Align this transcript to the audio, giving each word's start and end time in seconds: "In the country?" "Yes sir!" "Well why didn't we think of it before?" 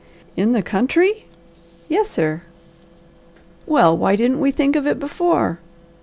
"In 0.35 0.51
the 0.53 0.63
country?" 0.63 1.27
"Yes 1.87 2.09
sir!" 2.09 2.41
"Well 3.67 3.95
why 3.95 4.15
didn't 4.15 4.39
we 4.39 4.49
think 4.49 4.75
of 4.75 4.87
it 4.87 4.97
before?" 4.97 5.59